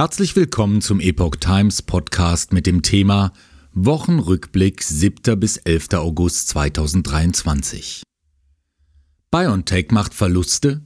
Herzlich 0.00 0.34
willkommen 0.34 0.80
zum 0.80 0.98
Epoch 0.98 1.36
Times 1.36 1.82
Podcast 1.82 2.54
mit 2.54 2.64
dem 2.64 2.80
Thema 2.80 3.34
Wochenrückblick 3.74 4.82
7. 4.82 5.38
bis 5.38 5.58
11. 5.58 5.88
August 5.92 6.48
2023. 6.48 8.02
BioNTech 9.30 9.90
macht 9.90 10.14
Verluste, 10.14 10.80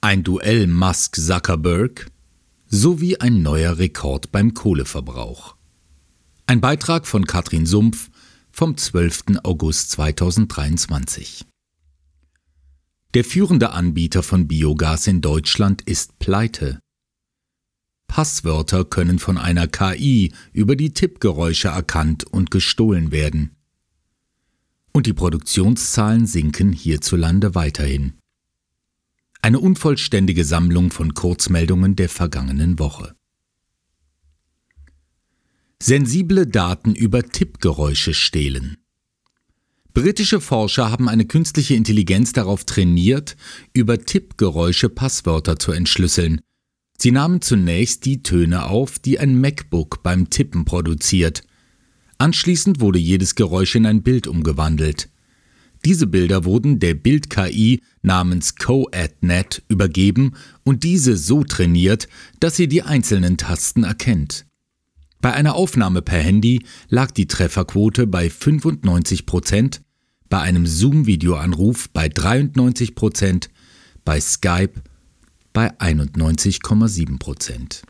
ein 0.00 0.24
Duell 0.24 0.66
Musk-Zuckerberg 0.66 2.10
sowie 2.66 3.18
ein 3.18 3.40
neuer 3.40 3.78
Rekord 3.78 4.32
beim 4.32 4.52
Kohleverbrauch. 4.52 5.54
Ein 6.46 6.60
Beitrag 6.60 7.06
von 7.06 7.26
Katrin 7.26 7.66
Sumpf 7.66 8.10
vom 8.50 8.76
12. 8.76 9.38
August 9.44 9.92
2023. 9.92 11.44
Der 13.14 13.24
führende 13.24 13.70
Anbieter 13.70 14.24
von 14.24 14.48
Biogas 14.48 15.06
in 15.06 15.20
Deutschland 15.20 15.82
ist 15.82 16.18
pleite. 16.18 16.80
Passwörter 18.10 18.84
können 18.84 19.20
von 19.20 19.38
einer 19.38 19.68
KI 19.68 20.32
über 20.52 20.74
die 20.74 20.92
Tippgeräusche 20.92 21.68
erkannt 21.68 22.24
und 22.24 22.50
gestohlen 22.50 23.12
werden. 23.12 23.52
Und 24.90 25.06
die 25.06 25.12
Produktionszahlen 25.12 26.26
sinken 26.26 26.72
hierzulande 26.72 27.54
weiterhin. 27.54 28.14
Eine 29.42 29.60
unvollständige 29.60 30.44
Sammlung 30.44 30.90
von 30.90 31.14
Kurzmeldungen 31.14 31.94
der 31.94 32.08
vergangenen 32.08 32.80
Woche. 32.80 33.14
Sensible 35.80 36.48
Daten 36.48 36.96
über 36.96 37.22
Tippgeräusche 37.22 38.12
stehlen. 38.12 38.78
Britische 39.94 40.40
Forscher 40.40 40.90
haben 40.90 41.08
eine 41.08 41.26
künstliche 41.26 41.74
Intelligenz 41.74 42.32
darauf 42.32 42.64
trainiert, 42.64 43.36
über 43.72 44.00
Tippgeräusche 44.00 44.88
Passwörter 44.88 45.60
zu 45.60 45.70
entschlüsseln, 45.70 46.40
Sie 47.02 47.12
nahmen 47.12 47.40
zunächst 47.40 48.04
die 48.04 48.22
Töne 48.22 48.66
auf, 48.66 48.98
die 48.98 49.18
ein 49.18 49.40
MacBook 49.40 50.02
beim 50.02 50.28
Tippen 50.28 50.66
produziert. 50.66 51.42
Anschließend 52.18 52.80
wurde 52.80 52.98
jedes 52.98 53.36
Geräusch 53.36 53.74
in 53.74 53.86
ein 53.86 54.02
Bild 54.02 54.26
umgewandelt. 54.26 55.08
Diese 55.86 56.06
Bilder 56.06 56.44
wurden 56.44 56.78
der 56.78 56.92
Bild-KI 56.92 57.80
namens 58.02 58.56
CoAdNet 58.56 59.62
übergeben 59.68 60.32
und 60.62 60.82
diese 60.82 61.16
so 61.16 61.42
trainiert, 61.42 62.06
dass 62.38 62.56
sie 62.56 62.68
die 62.68 62.82
einzelnen 62.82 63.38
Tasten 63.38 63.84
erkennt. 63.84 64.44
Bei 65.22 65.32
einer 65.32 65.54
Aufnahme 65.54 66.02
per 66.02 66.18
Handy 66.18 66.66
lag 66.90 67.12
die 67.12 67.26
Trefferquote 67.26 68.06
bei 68.06 68.28
95 68.28 69.24
Prozent, 69.24 69.80
bei 70.28 70.40
einem 70.40 70.66
Zoom-Videoanruf 70.66 71.88
bei 71.94 72.10
93 72.10 72.94
Prozent, 72.94 73.48
bei 74.04 74.20
Skype 74.20 74.82
bei 75.52 75.76
91,7 75.78 77.18
Prozent. 77.18 77.82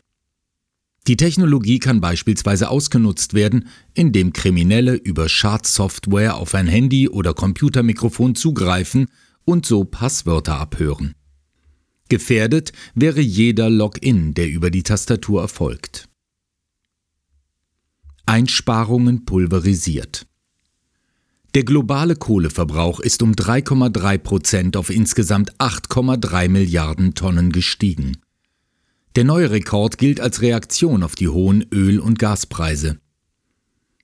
Die 1.07 1.17
Technologie 1.17 1.79
kann 1.79 1.99
beispielsweise 1.99 2.69
ausgenutzt 2.69 3.33
werden, 3.33 3.69
indem 3.93 4.33
Kriminelle 4.33 4.93
über 4.93 5.29
Schadsoftware 5.29 6.35
auf 6.35 6.53
ein 6.53 6.67
Handy 6.67 7.09
oder 7.09 7.33
Computermikrofon 7.33 8.35
zugreifen 8.35 9.07
und 9.43 9.65
so 9.65 9.83
Passwörter 9.83 10.59
abhören. 10.59 11.15
Gefährdet 12.07 12.71
wäre 12.93 13.21
jeder 13.21 13.69
Login, 13.69 14.33
der 14.33 14.49
über 14.49 14.69
die 14.69 14.83
Tastatur 14.83 15.41
erfolgt. 15.41 16.07
Einsparungen 18.25 19.25
pulverisiert. 19.25 20.27
Der 21.53 21.65
globale 21.65 22.15
Kohleverbrauch 22.15 23.01
ist 23.01 23.21
um 23.21 23.33
3,3 23.33 24.17
Prozent 24.19 24.77
auf 24.77 24.89
insgesamt 24.89 25.53
8,3 25.57 26.47
Milliarden 26.47 27.13
Tonnen 27.13 27.51
gestiegen. 27.51 28.17
Der 29.17 29.25
neue 29.25 29.51
Rekord 29.51 29.97
gilt 29.97 30.21
als 30.21 30.41
Reaktion 30.41 31.03
auf 31.03 31.15
die 31.15 31.27
hohen 31.27 31.65
Öl- 31.73 31.99
und 31.99 32.19
Gaspreise. 32.19 33.01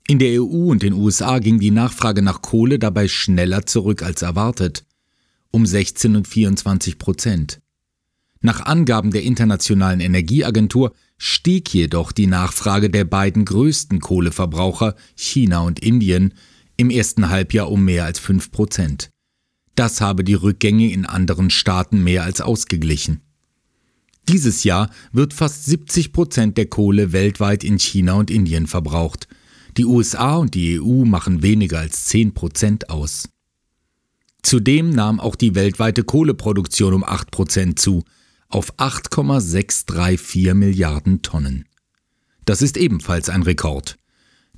In 0.10 0.20
der 0.20 0.42
EU 0.42 0.72
und 0.72 0.84
den 0.84 0.92
USA 0.92 1.40
ging 1.40 1.60
die 1.60 1.72
Nachfrage 1.72 2.22
nach 2.22 2.42
Kohle 2.42 2.80
dabei 2.80 3.08
schneller 3.08 3.66
zurück 3.66 4.04
als 4.04 4.24
erwartet, 4.24 4.86
um 5.50 5.66
16 5.66 6.18
und 6.18 6.28
24 6.28 6.98
Prozent. 6.98 7.62
Nach 8.42 8.66
Angaben 8.66 9.12
der 9.12 9.24
Internationalen 9.24 10.02
Energieagentur 10.02 10.92
stieg 11.18 11.74
jedoch 11.74 12.12
die 12.12 12.28
Nachfrage 12.28 12.90
der 12.90 13.06
beiden 13.06 13.46
größten 13.46 14.02
Kohleverbraucher, 14.02 14.96
China 15.16 15.62
und 15.62 15.80
Indien, 15.80 16.34
im 16.78 16.90
ersten 16.90 17.30
Halbjahr 17.30 17.72
um 17.72 17.84
mehr 17.84 18.06
als 18.06 18.20
5 18.20 18.52
Prozent. 18.52 19.10
Das 19.76 20.02
habe 20.02 20.24
die 20.24 20.36
Rückgänge 20.36 20.92
in 20.92 21.06
anderen 21.06 21.50
Staaten 21.50 22.04
mehr 22.04 22.24
als 22.24 22.42
ausgeglichen. 22.42 23.22
Dieses 24.30 24.64
Jahr 24.64 24.90
wird 25.12 25.34
fast 25.34 25.66
70 25.66 26.12
Prozent 26.12 26.58
der 26.58 26.66
Kohle 26.66 27.14
weltweit 27.14 27.64
in 27.64 27.80
China 27.80 28.14
und 28.14 28.30
Indien 28.30 28.68
verbraucht. 28.68 29.28
Die 29.78 29.86
USA 29.86 30.36
und 30.36 30.56
die 30.56 30.82
EU 30.82 31.06
machen 31.06 31.44
weniger 31.44 31.80
als 31.80 32.06
10 32.06 32.34
Prozent 32.34 32.90
aus. 32.90 33.30
Zudem 34.42 34.90
nahm 34.90 35.20
auch 35.20 35.36
die 35.36 35.56
weltweite 35.56 36.04
Kohleproduktion 36.04 36.94
um 36.94 37.04
8 37.04 37.32
Prozent 37.32 37.80
zu, 37.80 38.04
auf 38.50 38.74
8,634 38.78 40.54
Milliarden 40.54 41.22
Tonnen. 41.22 41.66
Das 42.46 42.62
ist 42.62 42.78
ebenfalls 42.78 43.30
ein 43.30 43.44
Rekord. 43.44 43.98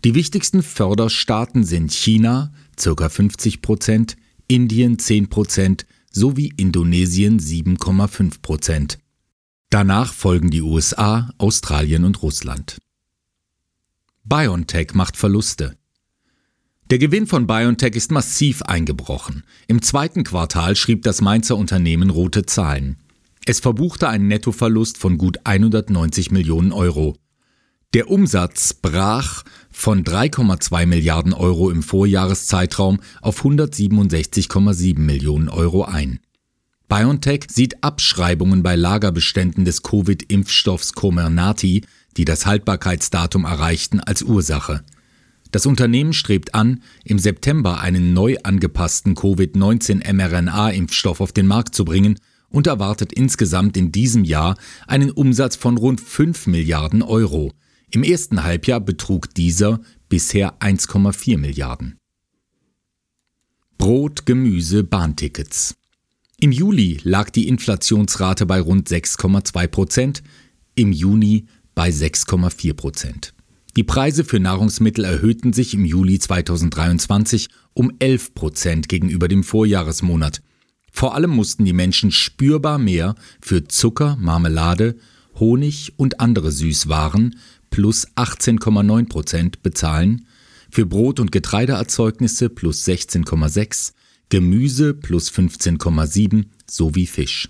Die 0.05 0.15
wichtigsten 0.15 0.63
Förderstaaten 0.63 1.65
sind 1.65 1.91
China 1.91 2.53
ca. 2.77 3.09
50 3.09 3.61
Prozent, 3.61 4.15
Indien 4.47 4.97
10 4.97 5.27
Prozent 5.27 5.85
sowie 6.09 6.53
Indonesien 6.55 7.39
7,5 7.39 8.41
Prozent. 8.41 8.99
Danach 9.69 10.13
folgen 10.13 10.49
die 10.49 10.61
USA, 10.61 11.31
Australien 11.37 12.05
und 12.05 12.21
Russland. 12.21 12.77
BioNTech 14.23 14.93
macht 14.93 15.17
Verluste. 15.17 15.75
Der 16.89 16.97
Gewinn 16.97 17.27
von 17.27 17.45
BioNTech 17.45 17.95
ist 17.95 18.09
massiv 18.09 18.63
eingebrochen. 18.63 19.43
Im 19.67 19.81
zweiten 19.81 20.23
Quartal 20.23 20.75
schrieb 20.75 21.03
das 21.03 21.21
Mainzer 21.21 21.57
Unternehmen 21.57 22.09
rote 22.09 22.45
Zahlen. 22.45 22.97
Es 23.45 23.59
verbuchte 23.59 24.07
einen 24.07 24.27
Nettoverlust 24.27 24.97
von 24.97 25.17
gut 25.17 25.39
190 25.43 26.31
Millionen 26.31 26.71
Euro. 26.71 27.17
Der 27.95 28.11
Umsatz 28.11 28.75
brach 28.75 29.43
von 29.71 30.03
3,2 30.03 30.85
Milliarden 30.85 31.33
Euro 31.33 31.71
im 31.71 31.81
Vorjahreszeitraum 31.81 32.99
auf 33.19 33.43
167,7 33.43 34.99
Millionen 34.99 35.49
Euro 35.49 35.85
ein. 35.85 36.19
BioNTech 36.87 37.45
sieht 37.49 37.83
Abschreibungen 37.83 38.61
bei 38.61 38.75
Lagerbeständen 38.75 39.65
des 39.65 39.81
Covid-Impfstoffs 39.81 40.93
Comirnaty, 40.93 41.83
die 42.15 42.25
das 42.25 42.45
Haltbarkeitsdatum 42.45 43.45
erreichten, 43.45 43.99
als 44.01 44.21
Ursache. 44.21 44.83
Das 45.51 45.65
Unternehmen 45.65 46.13
strebt 46.13 46.53
an, 46.53 46.83
im 47.05 47.17
September 47.17 47.79
einen 47.79 48.13
neu 48.13 48.35
angepassten 48.43 49.15
Covid-19 49.15 50.13
mRNA-Impfstoff 50.13 51.21
auf 51.21 51.31
den 51.31 51.47
Markt 51.47 51.73
zu 51.73 51.85
bringen 51.85 52.19
und 52.49 52.67
erwartet 52.67 53.13
insgesamt 53.13 53.77
in 53.77 53.91
diesem 53.91 54.25
Jahr 54.25 54.57
einen 54.85 55.09
Umsatz 55.09 55.55
von 55.55 55.75
rund 55.75 55.99
5 55.99 56.45
Milliarden 56.45 57.01
Euro– 57.01 57.51
im 57.91 58.03
ersten 58.03 58.43
Halbjahr 58.43 58.79
betrug 58.79 59.33
dieser 59.33 59.79
bisher 60.09 60.59
1,4 60.59 61.37
Milliarden. 61.37 61.97
Brot, 63.77 64.25
Gemüse, 64.25 64.83
Bahntickets. 64.83 65.75
Im 66.39 66.51
Juli 66.51 66.99
lag 67.03 67.29
die 67.29 67.47
Inflationsrate 67.47 68.45
bei 68.45 68.59
rund 68.61 68.89
6,2 68.89 69.67
Prozent, 69.67 70.23
im 70.75 70.91
Juni 70.91 71.47
bei 71.75 71.89
6,4 71.89 72.73
Prozent. 72.73 73.33
Die 73.75 73.83
Preise 73.83 74.23
für 74.23 74.39
Nahrungsmittel 74.39 75.05
erhöhten 75.05 75.53
sich 75.53 75.73
im 75.73 75.85
Juli 75.85 76.19
2023 76.19 77.49
um 77.73 77.91
11 77.99 78.33
Prozent 78.33 78.89
gegenüber 78.89 79.27
dem 79.27 79.43
Vorjahresmonat. 79.43 80.41
Vor 80.91 81.15
allem 81.15 81.29
mussten 81.29 81.65
die 81.65 81.73
Menschen 81.73 82.11
spürbar 82.11 82.79
mehr 82.79 83.15
für 83.39 83.65
Zucker, 83.65 84.17
Marmelade, 84.19 84.97
Honig 85.39 85.93
und 85.95 86.19
andere 86.19 86.51
Süßwaren 86.51 87.37
plus 87.69 88.07
18,9 88.15 89.07
Prozent 89.09 89.63
bezahlen, 89.63 90.25
für 90.71 90.85
Brot- 90.85 91.19
und 91.19 91.31
Getreideerzeugnisse 91.31 92.49
plus 92.49 92.85
16,6, 92.85 93.93
Gemüse 94.29 94.93
plus 94.93 95.31
15,7 95.31 96.45
sowie 96.69 97.07
Fisch. 97.07 97.49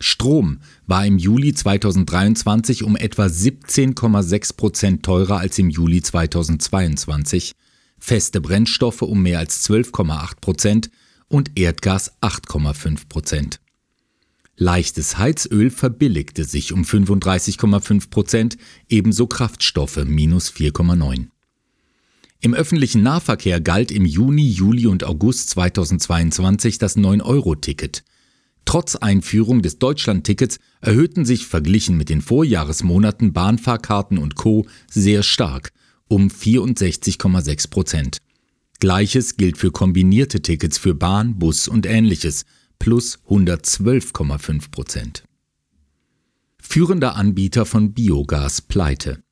Strom 0.00 0.58
war 0.86 1.06
im 1.06 1.18
Juli 1.18 1.54
2023 1.54 2.84
um 2.84 2.96
etwa 2.96 3.24
17,6 3.24 4.56
Prozent 4.56 5.02
teurer 5.02 5.38
als 5.38 5.58
im 5.58 5.70
Juli 5.70 6.02
2022, 6.02 7.52
feste 7.98 8.40
Brennstoffe 8.40 9.02
um 9.02 9.22
mehr 9.22 9.40
als 9.40 9.68
12,8 9.68 10.40
Prozent 10.40 10.90
und 11.28 11.58
Erdgas 11.58 12.12
8,5 12.20 13.08
Prozent. 13.08 13.60
Leichtes 14.60 15.18
Heizöl 15.18 15.70
verbilligte 15.70 16.42
sich 16.42 16.72
um 16.72 16.82
35,5 16.82 18.10
Prozent, 18.10 18.56
ebenso 18.88 19.28
Kraftstoffe 19.28 20.04
minus 20.04 20.50
4,9. 20.50 21.28
Im 22.40 22.54
öffentlichen 22.54 23.04
Nahverkehr 23.04 23.60
galt 23.60 23.92
im 23.92 24.04
Juni, 24.04 24.48
Juli 24.48 24.86
und 24.86 25.04
August 25.04 25.50
2022 25.50 26.78
das 26.78 26.96
9-Euro-Ticket. 26.96 28.02
Trotz 28.64 28.96
Einführung 28.96 29.62
des 29.62 29.78
Deutschlandtickets 29.78 30.58
erhöhten 30.80 31.24
sich 31.24 31.46
verglichen 31.46 31.96
mit 31.96 32.08
den 32.08 32.20
Vorjahresmonaten 32.20 33.32
Bahnfahrkarten 33.32 34.18
und 34.18 34.34
Co. 34.34 34.66
sehr 34.90 35.22
stark 35.22 35.70
um 36.08 36.28
64,6 36.28 37.70
Prozent. 37.70 38.18
Gleiches 38.80 39.36
gilt 39.36 39.56
für 39.56 39.70
kombinierte 39.70 40.42
Tickets 40.42 40.78
für 40.78 40.94
Bahn, 40.94 41.38
Bus 41.38 41.68
und 41.68 41.86
ähnliches 41.86 42.44
plus 42.78 43.18
112,5 43.28 44.70
Prozent. 44.70 45.24
Führender 46.60 47.16
Anbieter 47.16 47.64
von 47.64 47.92
Biogas 47.92 48.60
pleite. 48.62 49.22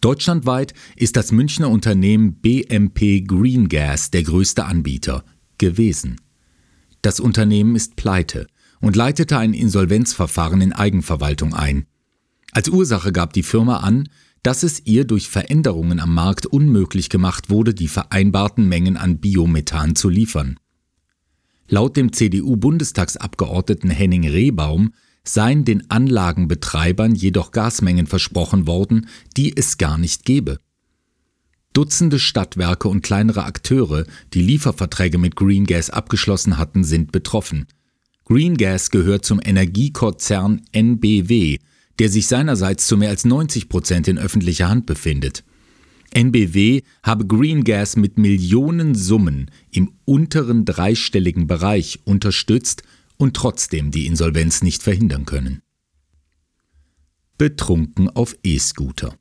Deutschlandweit 0.00 0.72
ist 0.96 1.16
das 1.16 1.30
Münchner 1.30 1.68
Unternehmen 1.68 2.34
BMP 2.40 3.26
Green 3.26 3.68
Gas 3.68 4.10
der 4.10 4.22
größte 4.22 4.64
Anbieter 4.64 5.24
gewesen. 5.58 6.20
Das 7.02 7.20
Unternehmen 7.20 7.76
ist 7.76 7.96
pleite 7.96 8.46
und 8.80 8.96
leitete 8.96 9.38
ein 9.38 9.52
Insolvenzverfahren 9.52 10.60
in 10.60 10.72
Eigenverwaltung 10.72 11.54
ein. 11.54 11.86
Als 12.52 12.68
Ursache 12.68 13.12
gab 13.12 13.32
die 13.32 13.42
Firma 13.42 13.78
an, 13.78 14.08
dass 14.42 14.62
es 14.62 14.86
ihr 14.86 15.04
durch 15.04 15.28
Veränderungen 15.28 16.00
am 16.00 16.14
Markt 16.14 16.46
unmöglich 16.46 17.10
gemacht 17.10 17.50
wurde, 17.50 17.74
die 17.74 17.88
vereinbarten 17.88 18.68
Mengen 18.68 18.96
an 18.96 19.18
Biomethan 19.18 19.94
zu 19.94 20.08
liefern. 20.08 20.58
Laut 21.70 21.96
dem 21.96 22.12
CDU-Bundestagsabgeordneten 22.12 23.90
Henning 23.90 24.28
Rehbaum 24.28 24.92
seien 25.22 25.64
den 25.64 25.88
Anlagenbetreibern 25.88 27.14
jedoch 27.14 27.52
Gasmengen 27.52 28.08
versprochen 28.08 28.66
worden, 28.66 29.06
die 29.36 29.56
es 29.56 29.78
gar 29.78 29.96
nicht 29.96 30.24
gebe. 30.24 30.58
Dutzende 31.72 32.18
Stadtwerke 32.18 32.88
und 32.88 33.02
kleinere 33.02 33.44
Akteure, 33.44 34.04
die 34.34 34.42
Lieferverträge 34.42 35.18
mit 35.18 35.36
Green 35.36 35.64
Gas 35.64 35.90
abgeschlossen 35.90 36.58
hatten, 36.58 36.82
sind 36.82 37.12
betroffen. 37.12 37.68
Green 38.24 38.56
Gas 38.56 38.90
gehört 38.90 39.24
zum 39.24 39.40
Energiekonzern 39.42 40.62
NBW, 40.72 41.58
der 42.00 42.08
sich 42.08 42.26
seinerseits 42.26 42.88
zu 42.88 42.96
mehr 42.96 43.10
als 43.10 43.24
90 43.24 43.68
Prozent 43.68 44.08
in 44.08 44.18
öffentlicher 44.18 44.68
Hand 44.68 44.86
befindet. 44.86 45.44
NBW 46.14 46.82
habe 47.02 47.26
Green 47.26 47.64
Gas 47.64 47.96
mit 47.96 48.18
Millionen 48.18 48.94
Summen 48.94 49.50
im 49.70 49.92
unteren 50.04 50.64
dreistelligen 50.64 51.46
Bereich 51.46 52.00
unterstützt 52.04 52.82
und 53.16 53.36
trotzdem 53.36 53.90
die 53.90 54.06
Insolvenz 54.06 54.62
nicht 54.62 54.82
verhindern 54.82 55.26
können. 55.26 55.62
Betrunken 57.38 58.08
auf 58.10 58.36
E-Scooter. 58.42 59.16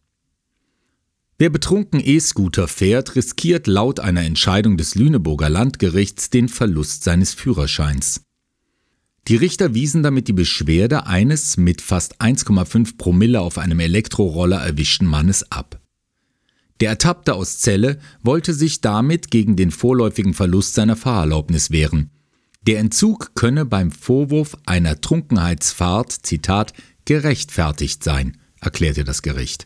Wer 1.38 1.50
betrunken 1.50 2.02
E-Scooter 2.04 2.68
fährt, 2.68 3.16
riskiert 3.16 3.66
laut 3.66 4.02
einer 4.02 4.24
Entscheidung 4.24 4.76
des 4.76 4.96
Lüneburger 4.96 5.50
Landgerichts 5.50 6.30
den 6.30 6.50
Verlust 6.50 7.06
seines 7.06 7.34
Führerscheins. 7.34 8.26
Die 9.30 9.38
Richter 9.38 9.74
wiesen 9.74 10.04
damit 10.04 10.28
die 10.28 10.34
Beschwerde 10.34 11.06
eines 11.06 11.56
mit 11.56 11.82
fast 11.82 12.20
1,5 12.20 12.98
Promille 12.98 13.40
auf 13.40 13.58
einem 13.58 13.80
Elektroroller 13.80 14.58
erwischten 14.58 15.06
Mannes 15.06 15.50
ab. 15.52 15.79
Der 16.80 16.90
Ertappte 16.90 17.34
aus 17.34 17.60
Celle 17.60 18.00
wollte 18.24 18.54
sich 18.54 18.82
damit 18.82 19.32
gegen 19.32 19.56
den 19.56 19.72
vorläufigen 19.72 20.34
Verlust 20.34 20.76
seiner 20.76 20.96
Fahrerlaubnis 20.96 21.72
wehren. 21.72 22.12
Der 22.62 22.80
Entzug 22.80 23.36
könne 23.36 23.66
beim 23.66 23.92
Vorwurf 23.92 24.58
einer 24.66 25.02
Trunkenheitsfahrt, 25.02 26.12
Zitat, 26.12 26.74
gerechtfertigt 27.06 28.04
sein, 28.04 28.38
erklärte 28.62 29.04
das 29.04 29.22
Gericht. 29.22 29.66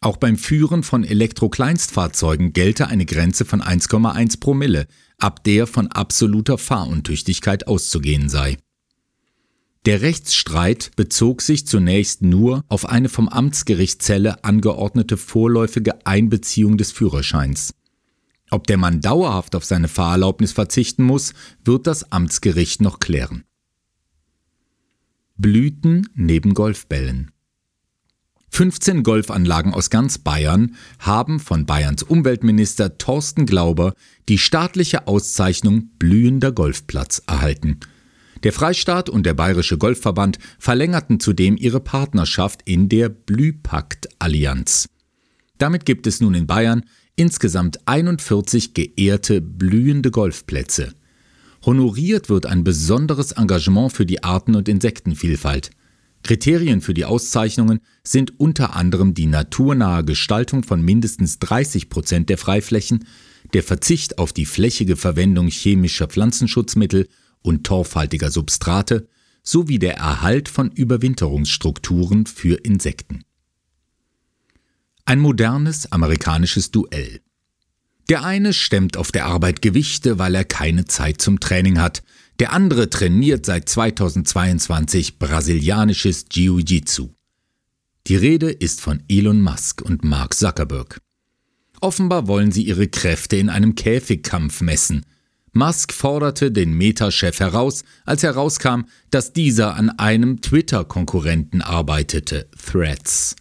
Auch 0.00 0.16
beim 0.16 0.36
Führen 0.36 0.82
von 0.82 1.04
Elektrokleinstfahrzeugen 1.04 2.52
gelte 2.52 2.88
eine 2.88 3.06
Grenze 3.06 3.44
von 3.44 3.60
1,1 3.60 4.40
Promille, 4.40 4.86
ab 5.18 5.44
der 5.44 5.66
von 5.66 5.88
absoluter 5.88 6.58
Fahruntüchtigkeit 6.58 7.66
auszugehen 7.66 8.28
sei. 8.28 8.56
Der 9.86 10.02
Rechtsstreit 10.02 10.90
bezog 10.96 11.40
sich 11.40 11.66
zunächst 11.66 12.20
nur 12.20 12.64
auf 12.68 12.86
eine 12.86 13.08
vom 13.08 13.28
Amtsgericht 13.30 14.02
Celle 14.02 14.44
angeordnete 14.44 15.16
vorläufige 15.16 16.04
Einbeziehung 16.06 16.76
des 16.76 16.92
Führerscheins. 16.92 17.74
Ob 18.50 18.66
der 18.66 18.76
Mann 18.76 19.00
dauerhaft 19.00 19.54
auf 19.54 19.64
seine 19.64 19.88
Fahrerlaubnis 19.88 20.52
verzichten 20.52 21.04
muss, 21.04 21.32
wird 21.64 21.86
das 21.86 22.12
Amtsgericht 22.12 22.82
noch 22.82 22.98
klären. 22.98 23.44
Blüten 25.36 26.08
neben 26.14 26.52
Golfbällen. 26.52 27.30
15 28.50 29.04
Golfanlagen 29.04 29.72
aus 29.72 29.88
ganz 29.88 30.18
Bayern 30.18 30.74
haben 30.98 31.40
von 31.40 31.64
Bayerns 31.64 32.02
Umweltminister 32.02 32.98
Thorsten 32.98 33.46
Glauber 33.46 33.94
die 34.28 34.38
staatliche 34.38 35.06
Auszeichnung 35.06 35.90
Blühender 35.98 36.52
Golfplatz 36.52 37.22
erhalten. 37.26 37.80
Der 38.42 38.52
Freistaat 38.52 39.10
und 39.10 39.26
der 39.26 39.34
Bayerische 39.34 39.76
Golfverband 39.76 40.38
verlängerten 40.58 41.20
zudem 41.20 41.56
ihre 41.56 41.80
Partnerschaft 41.80 42.62
in 42.64 42.88
der 42.88 43.08
Blühpakt-Allianz. 43.08 44.88
Damit 45.58 45.84
gibt 45.84 46.06
es 46.06 46.20
nun 46.20 46.34
in 46.34 46.46
Bayern 46.46 46.84
insgesamt 47.16 47.86
41 47.86 48.72
geehrte 48.72 49.42
blühende 49.42 50.10
Golfplätze. 50.10 50.94
Honoriert 51.66 52.30
wird 52.30 52.46
ein 52.46 52.64
besonderes 52.64 53.32
Engagement 53.32 53.92
für 53.92 54.06
die 54.06 54.24
Arten- 54.24 54.56
und 54.56 54.70
Insektenvielfalt. 54.70 55.70
Kriterien 56.22 56.80
für 56.80 56.94
die 56.94 57.04
Auszeichnungen 57.04 57.80
sind 58.02 58.40
unter 58.40 58.74
anderem 58.74 59.12
die 59.12 59.26
naturnahe 59.26 60.04
Gestaltung 60.04 60.62
von 60.62 60.82
mindestens 60.82 61.38
30 61.38 61.90
Prozent 61.90 62.30
der 62.30 62.38
Freiflächen, 62.38 63.04
der 63.52 63.62
Verzicht 63.62 64.18
auf 64.18 64.32
die 64.32 64.46
flächige 64.46 64.96
Verwendung 64.96 65.48
chemischer 65.48 66.06
Pflanzenschutzmittel 66.06 67.08
und 67.42 67.64
torfhaltiger 67.64 68.30
Substrate 68.30 69.08
sowie 69.42 69.78
der 69.78 69.96
Erhalt 69.96 70.48
von 70.48 70.70
Überwinterungsstrukturen 70.70 72.26
für 72.26 72.56
Insekten. 72.56 73.24
Ein 75.04 75.18
modernes 75.18 75.90
amerikanisches 75.90 76.70
Duell. 76.70 77.20
Der 78.08 78.24
eine 78.24 78.52
stemmt 78.52 78.96
auf 78.96 79.12
der 79.12 79.26
Arbeit 79.26 79.62
Gewichte, 79.62 80.18
weil 80.18 80.34
er 80.34 80.44
keine 80.44 80.84
Zeit 80.84 81.20
zum 81.22 81.40
Training 81.40 81.78
hat. 81.78 82.02
Der 82.38 82.52
andere 82.52 82.90
trainiert 82.90 83.46
seit 83.46 83.68
2022 83.68 85.18
brasilianisches 85.18 86.26
Jiu-Jitsu. 86.30 87.10
Die 88.06 88.16
Rede 88.16 88.50
ist 88.50 88.80
von 88.80 89.02
Elon 89.08 89.42
Musk 89.42 89.82
und 89.82 90.04
Mark 90.04 90.34
Zuckerberg. 90.34 91.00
Offenbar 91.80 92.26
wollen 92.26 92.50
sie 92.50 92.64
ihre 92.64 92.88
Kräfte 92.88 93.36
in 93.36 93.48
einem 93.48 93.74
Käfigkampf 93.74 94.60
messen. 94.60 95.06
Musk 95.52 95.92
forderte 95.92 96.52
den 96.52 96.74
Meta-Chef 96.74 97.40
heraus, 97.40 97.84
als 98.04 98.22
herauskam, 98.22 98.82
dass 99.10 99.32
dieser 99.32 99.74
an 99.74 99.90
einem 99.90 100.40
Twitter-Konkurrenten 100.40 101.60
arbeitete, 101.60 102.48
Threads 102.56 103.36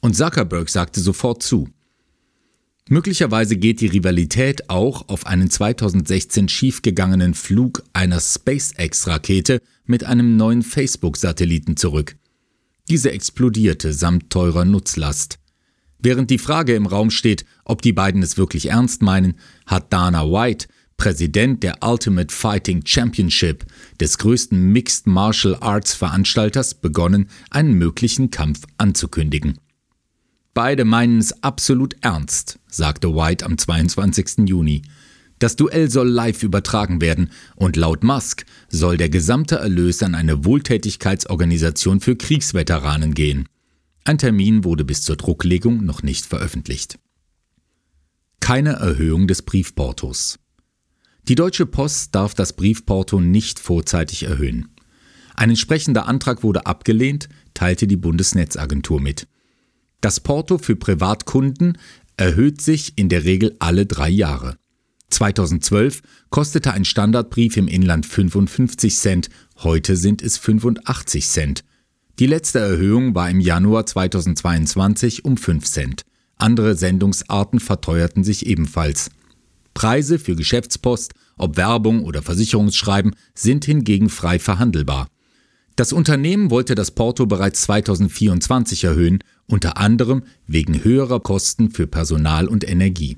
und 0.00 0.16
Zuckerberg 0.16 0.68
sagte 0.68 1.00
sofort 1.00 1.42
zu. 1.42 1.68
Möglicherweise 2.88 3.56
geht 3.56 3.80
die 3.80 3.86
Rivalität 3.86 4.68
auch 4.68 5.08
auf 5.08 5.26
einen 5.26 5.48
2016 5.48 6.48
schiefgegangenen 6.48 7.34
Flug 7.34 7.84
einer 7.92 8.18
SpaceX-Rakete 8.18 9.60
mit 9.84 10.02
einem 10.02 10.36
neuen 10.36 10.62
Facebook-Satelliten 10.62 11.76
zurück. 11.76 12.16
Diese 12.88 13.12
explodierte 13.12 13.92
samt 13.92 14.30
teurer 14.30 14.64
Nutzlast. 14.64 15.38
Während 16.00 16.30
die 16.30 16.38
Frage 16.38 16.74
im 16.74 16.86
Raum 16.86 17.10
steht, 17.10 17.44
ob 17.64 17.82
die 17.82 17.92
beiden 17.92 18.22
es 18.22 18.36
wirklich 18.36 18.70
ernst 18.70 19.02
meinen, 19.02 19.34
hat 19.66 19.92
Dana 19.92 20.24
White, 20.24 20.66
Präsident 21.00 21.62
der 21.62 21.78
Ultimate 21.82 22.30
Fighting 22.30 22.82
Championship, 22.84 23.64
des 23.98 24.18
größten 24.18 24.70
Mixed 24.70 25.06
Martial 25.06 25.56
Arts 25.58 25.94
Veranstalters, 25.94 26.74
begonnen, 26.74 27.30
einen 27.48 27.72
möglichen 27.72 28.30
Kampf 28.30 28.66
anzukündigen. 28.76 29.56
Beide 30.52 30.84
meinen 30.84 31.18
es 31.18 31.42
absolut 31.42 31.96
ernst, 32.02 32.58
sagte 32.68 33.14
White 33.14 33.46
am 33.46 33.56
22. 33.56 34.46
Juni. 34.46 34.82
Das 35.38 35.56
Duell 35.56 35.90
soll 35.90 36.06
live 36.06 36.42
übertragen 36.42 37.00
werden 37.00 37.30
und 37.56 37.76
laut 37.76 38.04
Musk 38.04 38.44
soll 38.68 38.98
der 38.98 39.08
gesamte 39.08 39.56
Erlös 39.56 40.02
an 40.02 40.14
eine 40.14 40.44
Wohltätigkeitsorganisation 40.44 42.00
für 42.00 42.14
Kriegsveteranen 42.14 43.14
gehen. 43.14 43.48
Ein 44.04 44.18
Termin 44.18 44.64
wurde 44.64 44.84
bis 44.84 45.00
zur 45.00 45.16
Drucklegung 45.16 45.82
noch 45.82 46.02
nicht 46.02 46.26
veröffentlicht. 46.26 46.98
Keine 48.40 48.72
Erhöhung 48.72 49.28
des 49.28 49.40
Briefportos. 49.40 50.38
Die 51.30 51.36
Deutsche 51.36 51.64
Post 51.64 52.16
darf 52.16 52.34
das 52.34 52.54
Briefporto 52.54 53.20
nicht 53.20 53.60
vorzeitig 53.60 54.24
erhöhen. 54.24 54.74
Ein 55.36 55.50
entsprechender 55.50 56.08
Antrag 56.08 56.42
wurde 56.42 56.66
abgelehnt, 56.66 57.28
teilte 57.54 57.86
die 57.86 57.96
Bundesnetzagentur 57.96 59.00
mit. 59.00 59.28
Das 60.00 60.18
Porto 60.18 60.58
für 60.58 60.74
Privatkunden 60.74 61.78
erhöht 62.16 62.60
sich 62.60 62.98
in 62.98 63.08
der 63.08 63.22
Regel 63.22 63.54
alle 63.60 63.86
drei 63.86 64.08
Jahre. 64.08 64.56
2012 65.10 66.02
kostete 66.30 66.72
ein 66.72 66.84
Standardbrief 66.84 67.56
im 67.56 67.68
Inland 67.68 68.06
55 68.06 68.96
Cent, 68.96 69.28
heute 69.58 69.94
sind 69.94 70.22
es 70.22 70.36
85 70.36 71.28
Cent. 71.28 71.64
Die 72.18 72.26
letzte 72.26 72.58
Erhöhung 72.58 73.14
war 73.14 73.30
im 73.30 73.38
Januar 73.38 73.86
2022 73.86 75.24
um 75.24 75.36
5 75.36 75.64
Cent. 75.64 76.02
Andere 76.38 76.74
Sendungsarten 76.74 77.60
verteuerten 77.60 78.24
sich 78.24 78.46
ebenfalls. 78.46 79.10
Preise 79.74 80.18
für 80.18 80.36
Geschäftspost 80.36 81.14
ob 81.40 81.56
Werbung 81.56 82.04
oder 82.04 82.20
Versicherungsschreiben, 82.20 83.16
sind 83.34 83.64
hingegen 83.64 84.10
frei 84.10 84.38
verhandelbar. 84.38 85.08
Das 85.74 85.92
Unternehmen 85.92 86.50
wollte 86.50 86.74
das 86.74 86.90
Porto 86.90 87.24
bereits 87.24 87.62
2024 87.62 88.84
erhöhen, 88.84 89.24
unter 89.46 89.78
anderem 89.78 90.24
wegen 90.46 90.84
höherer 90.84 91.20
Kosten 91.20 91.70
für 91.70 91.86
Personal 91.86 92.46
und 92.46 92.68
Energie. 92.68 93.16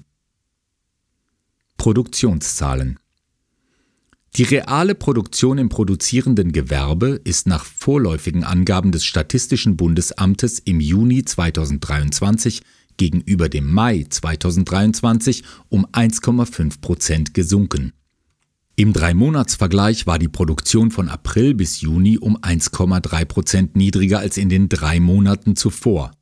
Produktionszahlen 1.79 3.01
Die 4.37 4.45
reale 4.45 4.95
Produktion 4.95 5.59
im 5.59 5.69
produzierenden 5.69 6.53
Gewerbe 6.53 7.21
ist 7.25 7.49
nach 7.49 7.65
vorläufigen 7.65 8.45
Angaben 8.45 8.93
des 8.93 9.05
Statistischen 9.05 9.77
Bundesamtes 9.77 10.61
im 10.61 10.79
Juni 10.79 11.25
2023 11.25 12.63
gegenüber 12.97 13.49
dem 13.49 13.71
Mai 13.71 14.07
2023 14.09 15.43
um 15.69 15.87
1,5 15.87 16.81
Prozent 16.81 17.35
gesunken. 17.35 17.93
Im 18.75 18.93
Dreimonatsvergleich 18.93 20.07
war 20.07 20.19
die 20.19 20.29
Produktion 20.29 20.91
von 20.91 21.09
April 21.09 21.55
bis 21.55 21.83
Juni 21.83 22.17
um 22.19 22.39
1,3 22.39 23.25
Prozent 23.27 23.77
niedriger 23.77 24.19
als 24.19 24.39
in 24.39 24.49
den 24.49 24.69
drei 24.69 24.99
Monaten 24.99 25.57
zuvor. 25.57 26.13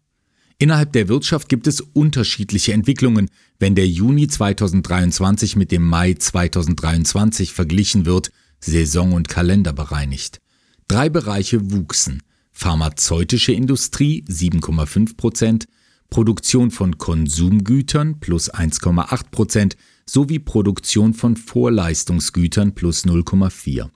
Innerhalb 0.59 0.93
der 0.93 1.09
Wirtschaft 1.09 1.49
gibt 1.49 1.67
es 1.67 1.81
unterschiedliche 1.81 2.75
Entwicklungen, 2.75 3.31
wenn 3.59 3.75
der 3.75 3.89
Juni 3.89 4.29
2023 4.29 5.57
mit 5.57 5.73
dem 5.73 5.87
Mai 5.87 6.15
2023 6.15 7.53
verglichen 7.53 8.05
wird, 8.05 8.31
Saison- 8.61 9.15
und 9.15 9.29
Kalender 9.29 9.73
bereinigt. 9.73 10.41
Drei 10.87 11.09
Bereiche 11.09 11.71
wuchsen. 11.71 12.23
Pharmazeutische 12.53 13.53
Industrie 13.53 14.23
7,5 14.29 15.17
Prozent, 15.17 15.67
Produktion 16.11 16.71
von 16.71 16.99
Konsumgütern 16.99 18.19
plus 18.21 18.53
1,8 18.53 19.31
Prozent 19.31 19.77
sowie 20.05 20.41
Produktion 20.41 21.15
von 21.15 21.37
Vorleistungsgütern 21.37 22.75
plus 22.75 23.05
0,4. 23.07 23.89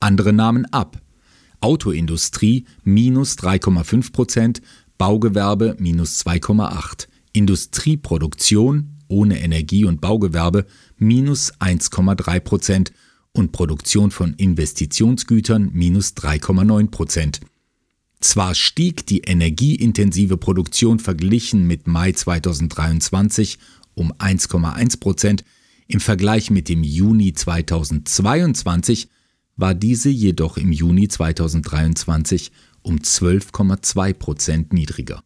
Andere 0.00 0.32
nahmen 0.32 0.64
ab. 0.72 1.00
Autoindustrie 1.60 2.64
minus 2.84 3.34
3,5 3.34 4.12
Prozent, 4.12 4.62
Baugewerbe 4.96 5.76
minus 5.78 6.24
2,8, 6.24 7.06
Industrieproduktion 7.32 8.96
ohne 9.08 9.40
Energie- 9.40 9.84
und 9.84 10.00
Baugewerbe 10.00 10.66
minus 10.96 11.52
1,3 11.60 12.40
Prozent 12.40 12.92
und 13.32 13.52
Produktion 13.52 14.10
von 14.10 14.34
Investitionsgütern 14.34 15.70
minus 15.72 16.14
3,9 16.14 16.90
Prozent. 16.90 17.40
Zwar 18.20 18.54
stieg 18.54 19.06
die 19.06 19.20
energieintensive 19.20 20.36
Produktion 20.36 20.98
verglichen 20.98 21.66
mit 21.66 21.86
Mai 21.86 22.12
2023 22.12 23.58
um 23.94 24.12
1,1 24.12 25.00
Prozent, 25.00 25.44
im 25.86 26.00
Vergleich 26.00 26.50
mit 26.50 26.68
dem 26.68 26.82
Juni 26.82 27.32
2022 27.32 29.08
war 29.56 29.74
diese 29.74 30.10
jedoch 30.10 30.56
im 30.56 30.70
Juni 30.70 31.08
2023 31.08 32.52
um 32.82 32.96
12,2 32.96 34.12
Prozent 34.14 34.72
niedriger. 34.72 35.22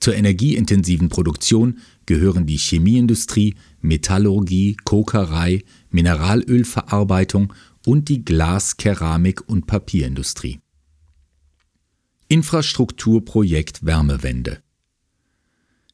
Zur 0.00 0.16
energieintensiven 0.16 1.08
Produktion 1.08 1.78
gehören 2.06 2.44
die 2.44 2.58
Chemieindustrie, 2.58 3.54
Metallurgie, 3.80 4.76
Kokerei, 4.84 5.62
Mineralölverarbeitung 5.90 7.52
und 7.86 8.08
die 8.08 8.24
Glas-, 8.24 8.76
Keramik- 8.76 9.48
und 9.48 9.68
Papierindustrie. 9.68 10.61
Infrastrukturprojekt 12.32 13.84
Wärmewende. 13.84 14.62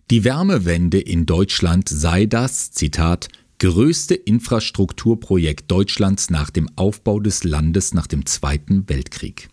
Die 0.09 0.23
Wärmewende 0.23 1.01
in 1.01 1.27
Deutschland 1.27 1.89
sei 1.89 2.27
das, 2.27 2.71
Zitat, 2.71 3.27
größte 3.59 4.15
Infrastrukturprojekt 4.15 5.69
Deutschlands 5.69 6.31
nach 6.31 6.51
dem 6.51 6.69
Aufbau 6.77 7.19
des 7.19 7.43
Landes 7.43 7.93
nach 7.93 8.07
dem 8.07 8.25
Zweiten 8.25 8.89
Weltkrieg. 8.89 9.49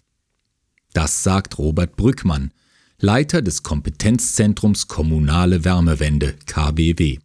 Das 0.93 1.23
sagt 1.23 1.57
Robert 1.57 1.95
Brückmann, 1.95 2.51
Leiter 2.99 3.41
des 3.41 3.63
Kompetenzzentrums 3.63 4.87
Kommunale 4.87 5.65
Wärmewende 5.65 6.35
KBW. 6.45 7.17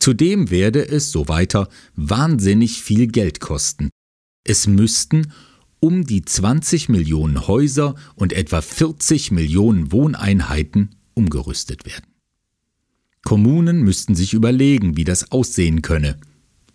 Zudem 0.00 0.50
werde 0.50 0.84
es, 0.88 1.12
so 1.12 1.28
weiter, 1.28 1.68
wahnsinnig 1.94 2.82
viel 2.82 3.06
Geld 3.06 3.38
kosten. 3.38 3.90
Es 4.42 4.66
müssten 4.66 5.32
um 5.80 6.04
die 6.04 6.24
20 6.24 6.88
Millionen 6.88 7.46
Häuser 7.46 7.94
und 8.14 8.32
etwa 8.32 8.60
40 8.60 9.30
Millionen 9.30 9.92
Wohneinheiten 9.92 10.96
umgerüstet 11.14 11.86
werden. 11.86 12.06
Kommunen 13.24 13.82
müssten 13.82 14.14
sich 14.14 14.34
überlegen, 14.34 14.96
wie 14.96 15.04
das 15.04 15.32
aussehen 15.32 15.82
könne. 15.82 16.18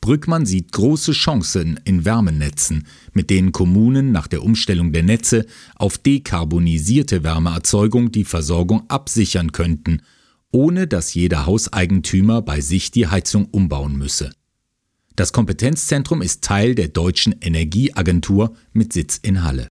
Brückmann 0.01 0.46
sieht 0.46 0.72
große 0.72 1.12
Chancen 1.12 1.79
in 1.84 2.06
Wärmenetzen, 2.06 2.88
mit 3.13 3.29
denen 3.29 3.51
Kommunen 3.51 4.12
nach 4.12 4.27
der 4.27 4.44
Umstellung 4.44 4.94
der 4.94 5.03
Netze 5.03 5.46
auf 5.75 5.98
dekarbonisierte 5.98 7.24
Wärmeerzeugung 7.24 8.12
die 8.12 8.24
Versorgung 8.24 8.89
absichern 8.89 9.51
könnten, 9.51 10.01
ohne 10.51 10.88
dass 10.88 11.13
jeder 11.13 11.46
Hauseigentümer 11.46 12.41
bei 12.41 12.62
sich 12.62 12.91
die 12.91 13.08
Heizung 13.08 13.46
umbauen 13.46 13.98
müsse. 13.98 14.32
Das 15.20 15.34
Kompetenzzentrum 15.34 16.22
ist 16.22 16.46
Teil 16.46 16.76
der 16.76 16.88
Deutschen 16.88 17.36
Energieagentur 17.42 18.56
mit 18.72 18.94
Sitz 18.94 19.18
in 19.18 19.44
Halle. 19.44 19.68